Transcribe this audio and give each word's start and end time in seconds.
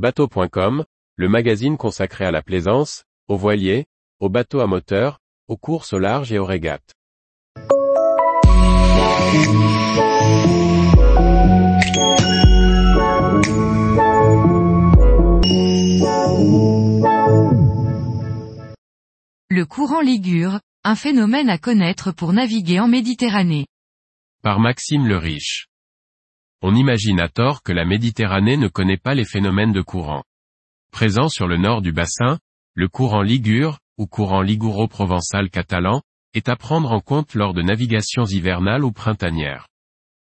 Bateau.com, 0.00 0.86
le 1.16 1.28
magazine 1.28 1.76
consacré 1.76 2.24
à 2.24 2.30
la 2.30 2.40
plaisance, 2.40 3.04
aux 3.28 3.36
voiliers, 3.36 3.84
aux 4.18 4.30
bateaux 4.30 4.60
à 4.60 4.66
moteur, 4.66 5.18
aux 5.46 5.58
courses 5.58 5.92
au 5.92 5.98
large 5.98 6.32
et 6.32 6.38
aux 6.38 6.46
régates. 6.46 6.94
Le 19.50 19.64
courant 19.64 20.00
Ligure, 20.00 20.60
un 20.82 20.94
phénomène 20.94 21.50
à 21.50 21.58
connaître 21.58 22.10
pour 22.10 22.32
naviguer 22.32 22.80
en 22.80 22.88
Méditerranée. 22.88 23.66
Par 24.42 24.60
Maxime 24.60 25.06
le 25.06 25.18
Riche. 25.18 25.69
On 26.62 26.74
imagine 26.74 27.20
à 27.20 27.28
tort 27.28 27.62
que 27.62 27.72
la 27.72 27.86
Méditerranée 27.86 28.58
ne 28.58 28.68
connaît 28.68 28.98
pas 28.98 29.14
les 29.14 29.24
phénomènes 29.24 29.72
de 29.72 29.80
courant. 29.80 30.24
Présent 30.92 31.28
sur 31.28 31.48
le 31.48 31.56
nord 31.56 31.80
du 31.80 31.92
bassin, 31.92 32.38
le 32.74 32.88
courant 32.88 33.22
Ligure, 33.22 33.78
ou 33.96 34.06
courant 34.06 34.42
liguro-provençal 34.42 35.48
catalan, 35.48 36.02
est 36.34 36.48
à 36.48 36.56
prendre 36.56 36.92
en 36.92 37.00
compte 37.00 37.34
lors 37.34 37.54
de 37.54 37.62
navigations 37.62 38.24
hivernales 38.24 38.84
ou 38.84 38.92
printanières. 38.92 39.68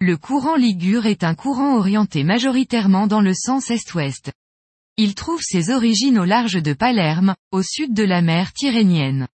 Le 0.00 0.16
courant 0.16 0.56
Ligure 0.56 1.06
est 1.06 1.24
un 1.24 1.34
courant 1.34 1.76
orienté 1.76 2.24
majoritairement 2.24 3.06
dans 3.06 3.20
le 3.20 3.34
sens 3.34 3.70
est-ouest. 3.70 4.32
Il 4.96 5.14
trouve 5.14 5.40
ses 5.42 5.70
origines 5.70 6.18
au 6.18 6.24
large 6.24 6.62
de 6.62 6.72
Palerme, 6.72 7.34
au 7.50 7.62
sud 7.62 7.94
de 7.94 8.04
la 8.04 8.22
mer 8.22 8.52
Tyrrhénienne. 8.52 9.26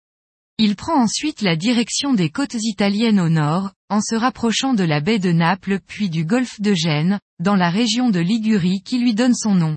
Il 0.60 0.74
prend 0.74 1.00
ensuite 1.00 1.40
la 1.40 1.54
direction 1.54 2.14
des 2.14 2.30
côtes 2.30 2.56
italiennes 2.60 3.20
au 3.20 3.28
nord, 3.28 3.70
en 3.90 4.00
se 4.00 4.16
rapprochant 4.16 4.74
de 4.74 4.82
la 4.82 5.00
baie 5.00 5.20
de 5.20 5.30
Naples 5.30 5.78
puis 5.78 6.10
du 6.10 6.24
golfe 6.24 6.60
de 6.60 6.74
Gênes, 6.74 7.20
dans 7.38 7.54
la 7.54 7.70
région 7.70 8.10
de 8.10 8.18
Ligurie 8.18 8.82
qui 8.84 8.98
lui 8.98 9.14
donne 9.14 9.36
son 9.36 9.54
nom. 9.54 9.76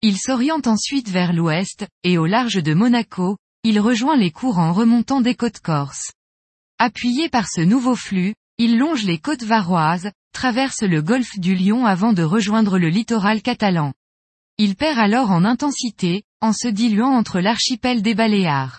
Il 0.00 0.16
s'oriente 0.16 0.68
ensuite 0.68 1.08
vers 1.08 1.32
l'ouest, 1.32 1.88
et 2.04 2.18
au 2.18 2.26
large 2.26 2.62
de 2.62 2.72
Monaco, 2.72 3.36
il 3.64 3.80
rejoint 3.80 4.16
les 4.16 4.30
courants 4.30 4.72
remontant 4.72 5.20
des 5.20 5.34
côtes 5.34 5.58
corses. 5.58 6.12
Appuyé 6.78 7.28
par 7.28 7.48
ce 7.48 7.60
nouveau 7.60 7.96
flux, 7.96 8.34
il 8.58 8.78
longe 8.78 9.02
les 9.04 9.18
côtes 9.18 9.42
varoises, 9.42 10.12
traverse 10.32 10.82
le 10.82 11.02
golfe 11.02 11.36
du 11.40 11.56
Lion 11.56 11.84
avant 11.84 12.12
de 12.12 12.22
rejoindre 12.22 12.78
le 12.78 12.90
littoral 12.90 13.42
catalan. 13.42 13.92
Il 14.56 14.76
perd 14.76 15.00
alors 15.00 15.32
en 15.32 15.44
intensité, 15.44 16.22
en 16.40 16.52
se 16.52 16.68
diluant 16.68 17.10
entre 17.10 17.40
l'archipel 17.40 18.02
des 18.02 18.14
Baléares. 18.14 18.78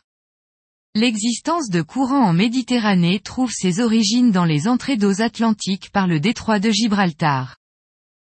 L'existence 0.93 1.69
de 1.69 1.81
courants 1.81 2.25
en 2.25 2.33
Méditerranée 2.33 3.21
trouve 3.21 3.49
ses 3.49 3.79
origines 3.79 4.31
dans 4.31 4.43
les 4.43 4.67
entrées 4.67 4.97
d'eau 4.97 5.21
atlantiques 5.21 5.89
par 5.89 6.05
le 6.05 6.19
détroit 6.19 6.59
de 6.59 6.69
Gibraltar. 6.69 7.55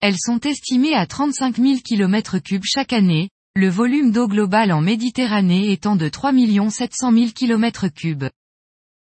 Elles 0.00 0.20
sont 0.20 0.38
estimées 0.38 0.94
à 0.94 1.04
35 1.04 1.56
000 1.56 1.74
km3 1.78 2.60
chaque 2.62 2.92
année, 2.92 3.28
le 3.56 3.68
volume 3.68 4.12
d'eau 4.12 4.28
global 4.28 4.70
en 4.70 4.82
Méditerranée 4.82 5.72
étant 5.72 5.96
de 5.96 6.08
3 6.08 6.32
700 6.70 7.12
000 7.12 7.24
km3. 7.30 8.30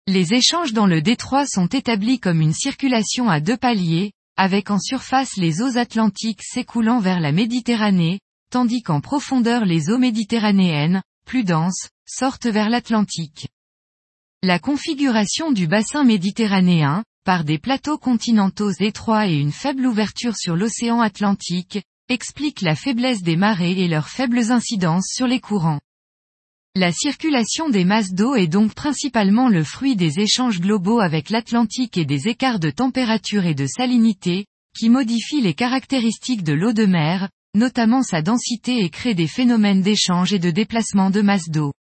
Les 0.07 0.33
échanges 0.33 0.73
dans 0.73 0.87
le 0.87 1.03
détroit 1.03 1.45
sont 1.45 1.67
établis 1.67 2.21
comme 2.21 2.41
une 2.41 2.55
circulation 2.55 3.29
à 3.29 3.41
deux 3.41 3.59
paliers, 3.59 4.13
avec 4.39 4.71
en 4.71 4.79
surface 4.79 5.37
les 5.37 5.61
eaux 5.61 5.77
atlantiques 5.77 6.43
s'écoulant 6.43 7.01
vers 7.01 7.21
la 7.21 7.33
Méditerranée, 7.33 8.21
tandis 8.51 8.83
qu'en 8.83 9.03
profondeur 9.03 9.67
les 9.67 9.91
eaux 9.91 9.99
méditerranéennes, 9.99 11.03
plus 11.25 11.45
denses, 11.45 11.89
sortent 12.07 12.47
vers 12.47 12.71
l'Atlantique. 12.71 13.49
La 14.43 14.59
configuration 14.59 15.53
du 15.53 15.67
bassin 15.67 16.05
méditerranéen, 16.05 17.05
par 17.25 17.45
des 17.45 17.59
plateaux 17.59 17.99
continentaux 17.99 18.73
étroits 18.73 19.29
et 19.29 19.35
une 19.35 19.53
faible 19.53 19.87
ouverture 19.87 20.37
sur 20.37 20.57
l'océan 20.57 21.01
Atlantique, 21.01 21.83
explique 22.09 22.61
la 22.61 22.75
faiblesse 22.75 23.23
des 23.23 23.37
marées 23.37 23.79
et 23.79 23.89
leurs 23.89 24.09
faibles 24.09 24.51
incidences 24.51 25.09
sur 25.13 25.27
les 25.27 25.41
courants. 25.41 25.81
La 26.75 26.91
circulation 26.91 27.69
des 27.69 27.85
masses 27.85 28.13
d'eau 28.13 28.35
est 28.35 28.47
donc 28.47 28.75
principalement 28.75 29.49
le 29.49 29.63
fruit 29.63 29.95
des 29.95 30.21
échanges 30.21 30.61
globaux 30.61 31.01
avec 31.01 31.31
l'Atlantique 31.31 31.99
et 31.99 32.07
des 32.07 32.29
écarts 32.29 32.59
de 32.59 32.71
température 32.71 33.45
et 33.45 33.55
de 33.55 33.67
salinité, 33.67 34.47
qui 34.77 34.89
modifient 34.89 35.43
les 35.43 35.55
caractéristiques 35.55 36.43
de 36.43 36.55
l'eau 36.55 36.73
de 36.73 36.87
mer, 36.87 37.29
notamment 37.55 38.03
sa 38.03 38.23
densité 38.23 38.85
et 38.85 38.91
crée 38.91 39.15
des 39.15 39.27
phénomènes 39.27 39.83
d'échange 39.83 40.33
et 40.33 40.39
de 40.39 40.51
déplacement 40.51 41.11
de 41.11 41.21
masse 41.21 41.49
d'eau. 41.49 41.73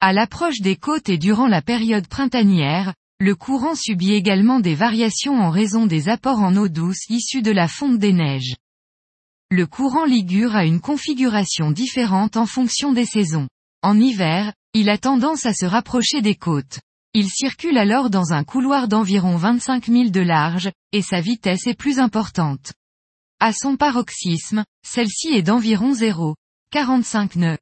À 0.00 0.12
l'approche 0.12 0.60
des 0.60 0.76
côtes 0.76 1.08
et 1.08 1.18
durant 1.18 1.46
la 1.46 1.62
période 1.62 2.08
printanière, 2.08 2.94
le 3.20 3.34
courant 3.34 3.74
subit 3.74 4.12
également 4.12 4.60
des 4.60 4.74
variations 4.74 5.38
en 5.40 5.50
raison 5.50 5.86
des 5.86 6.08
apports 6.08 6.40
en 6.40 6.56
eau 6.56 6.68
douce 6.68 7.08
issus 7.08 7.42
de 7.42 7.52
la 7.52 7.68
fonte 7.68 7.98
des 7.98 8.12
neiges. 8.12 8.56
Le 9.50 9.66
courant 9.66 10.04
Ligure 10.04 10.56
a 10.56 10.64
une 10.64 10.80
configuration 10.80 11.70
différente 11.70 12.36
en 12.36 12.46
fonction 12.46 12.92
des 12.92 13.06
saisons. 13.06 13.48
En 13.82 14.00
hiver, 14.00 14.52
il 14.72 14.88
a 14.88 14.98
tendance 14.98 15.46
à 15.46 15.54
se 15.54 15.64
rapprocher 15.64 16.22
des 16.22 16.34
côtes. 16.34 16.80
Il 17.12 17.28
circule 17.28 17.78
alors 17.78 18.10
dans 18.10 18.32
un 18.32 18.42
couloir 18.42 18.88
d'environ 18.88 19.36
25 19.36 19.86
000 19.86 20.08
de 20.08 20.20
large, 20.20 20.72
et 20.90 21.02
sa 21.02 21.20
vitesse 21.20 21.68
est 21.68 21.78
plus 21.78 22.00
importante. 22.00 22.72
À 23.46 23.52
son 23.52 23.76
paroxysme, 23.76 24.64
celle-ci 24.82 25.34
est 25.34 25.42
d'environ 25.42 25.92
0,45 25.92 27.38
nœuds. 27.38 27.58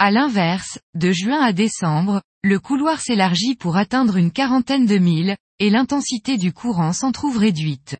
À 0.00 0.10
l'inverse, 0.10 0.80
de 0.94 1.12
juin 1.12 1.40
à 1.40 1.52
décembre, 1.52 2.22
le 2.42 2.58
couloir 2.58 3.00
s'élargit 3.00 3.54
pour 3.54 3.76
atteindre 3.76 4.16
une 4.16 4.32
quarantaine 4.32 4.86
de 4.86 4.98
milles, 4.98 5.36
et 5.60 5.70
l'intensité 5.70 6.38
du 6.38 6.52
courant 6.52 6.92
s'en 6.92 7.12
trouve 7.12 7.38
réduite. 7.38 7.98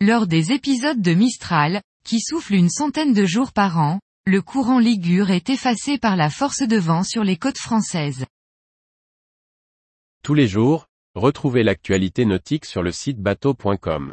Lors 0.00 0.28
des 0.28 0.52
épisodes 0.52 1.02
de 1.02 1.14
Mistral, 1.14 1.82
qui 2.04 2.20
soufflent 2.20 2.54
une 2.54 2.70
centaine 2.70 3.12
de 3.12 3.24
jours 3.24 3.52
par 3.52 3.78
an, 3.78 3.98
le 4.24 4.40
courant 4.40 4.78
Ligure 4.78 5.32
est 5.32 5.50
effacé 5.50 5.98
par 5.98 6.14
la 6.14 6.30
force 6.30 6.62
de 6.62 6.76
vent 6.76 7.02
sur 7.02 7.24
les 7.24 7.36
côtes 7.36 7.58
françaises. 7.58 8.24
Tous 10.22 10.34
les 10.34 10.46
jours, 10.46 10.86
retrouvez 11.16 11.64
l'actualité 11.64 12.24
nautique 12.24 12.66
sur 12.66 12.84
le 12.84 12.92
site 12.92 13.18
bateau.com. 13.18 14.12